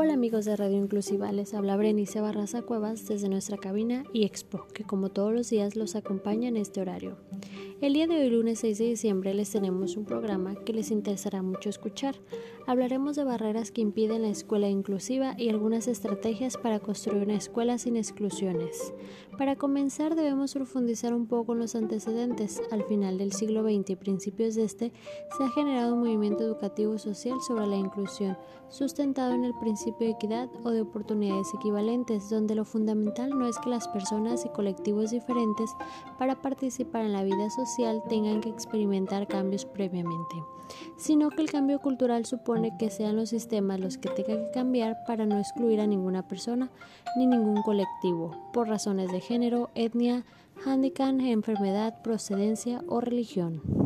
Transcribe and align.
Hola 0.00 0.12
amigos 0.12 0.44
de 0.44 0.54
Radio 0.54 0.76
Inclusiva, 0.76 1.32
les 1.32 1.54
habla 1.54 1.76
Brenice 1.76 2.20
Barraza 2.20 2.62
Cuevas 2.62 3.08
desde 3.08 3.28
nuestra 3.28 3.56
cabina 3.56 4.04
y 4.12 4.26
Expo, 4.26 4.68
que 4.72 4.84
como 4.84 5.08
todos 5.08 5.32
los 5.32 5.50
días 5.50 5.74
los 5.74 5.96
acompaña 5.96 6.46
en 6.46 6.56
este 6.56 6.80
horario. 6.80 7.16
El 7.80 7.94
día 7.94 8.08
de 8.08 8.20
hoy, 8.20 8.30
lunes 8.30 8.58
6 8.58 8.78
de 8.78 8.84
diciembre, 8.86 9.34
les 9.34 9.50
tenemos 9.50 9.96
un 9.96 10.04
programa 10.04 10.56
que 10.64 10.72
les 10.72 10.90
interesará 10.90 11.42
mucho 11.42 11.68
escuchar. 11.68 12.16
Hablaremos 12.66 13.14
de 13.14 13.22
barreras 13.22 13.70
que 13.70 13.80
impiden 13.80 14.22
la 14.22 14.28
escuela 14.28 14.68
inclusiva 14.68 15.34
y 15.38 15.48
algunas 15.48 15.86
estrategias 15.86 16.56
para 16.56 16.80
construir 16.80 17.22
una 17.22 17.36
escuela 17.36 17.78
sin 17.78 17.96
exclusiones. 17.96 18.92
Para 19.38 19.54
comenzar, 19.54 20.16
debemos 20.16 20.54
profundizar 20.54 21.14
un 21.14 21.26
poco 21.26 21.52
en 21.52 21.60
los 21.60 21.76
antecedentes. 21.76 22.60
Al 22.72 22.82
final 22.82 23.16
del 23.16 23.32
siglo 23.32 23.62
XX 23.62 23.90
y 23.90 23.96
principios 23.96 24.56
de 24.56 24.64
este, 24.64 24.92
se 25.36 25.44
ha 25.44 25.48
generado 25.50 25.94
un 25.94 26.00
movimiento 26.00 26.42
educativo 26.42 26.98
social 26.98 27.38
sobre 27.46 27.68
la 27.68 27.76
inclusión, 27.76 28.36
sustentado 28.68 29.34
en 29.34 29.44
el 29.44 29.54
de 29.98 30.10
equidad 30.10 30.48
o 30.64 30.70
de 30.70 30.82
oportunidades 30.82 31.52
equivalentes, 31.54 32.28
donde 32.30 32.54
lo 32.54 32.64
fundamental 32.64 33.30
no 33.30 33.46
es 33.46 33.58
que 33.58 33.70
las 33.70 33.88
personas 33.88 34.44
y 34.44 34.48
colectivos 34.50 35.10
diferentes 35.10 35.70
para 36.18 36.42
participar 36.42 37.04
en 37.04 37.12
la 37.12 37.24
vida 37.24 37.50
social 37.50 38.02
tengan 38.08 38.40
que 38.40 38.48
experimentar 38.48 39.26
cambios 39.26 39.64
previamente, 39.64 40.36
sino 40.96 41.30
que 41.30 41.42
el 41.42 41.50
cambio 41.50 41.80
cultural 41.80 42.26
supone 42.26 42.76
que 42.78 42.90
sean 42.90 43.16
los 43.16 43.30
sistemas 43.30 43.80
los 43.80 43.98
que 43.98 44.10
tengan 44.10 44.46
que 44.46 44.50
cambiar 44.50 44.98
para 45.06 45.26
no 45.26 45.38
excluir 45.38 45.80
a 45.80 45.86
ninguna 45.86 46.26
persona 46.26 46.70
ni 47.16 47.26
ningún 47.26 47.62
colectivo, 47.62 48.50
por 48.52 48.68
razones 48.68 49.10
de 49.12 49.20
género, 49.20 49.70
etnia, 49.74 50.24
handicap, 50.64 51.14
enfermedad, 51.20 52.02
procedencia 52.02 52.82
o 52.88 53.00
religión. 53.00 53.77